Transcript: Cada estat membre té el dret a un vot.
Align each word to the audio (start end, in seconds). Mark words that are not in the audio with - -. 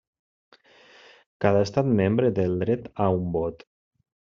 Cada 1.45 1.61
estat 1.67 1.95
membre 2.01 2.35
té 2.41 2.49
el 2.53 2.59
dret 2.67 2.93
a 3.09 3.15
un 3.23 3.33
vot. 3.41 3.69